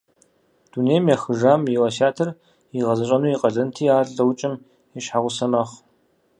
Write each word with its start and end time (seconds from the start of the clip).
Дунейм 0.71 1.05
ехыжам 1.15 1.61
и 1.73 1.75
уэсятыр 1.81 2.29
игъэзэщӏэну 2.77 3.31
и 3.33 3.37
къалэнти, 3.41 3.85
ар 3.97 4.07
лӏыукӏым 4.15 4.53
и 4.97 4.99
щхьэгъусэ 5.03 5.45
мэхъу. 5.51 5.79